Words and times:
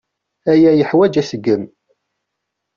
Aya 0.51 0.71
yeḥwaǧ 0.73 1.13
aseggem. 1.21 1.63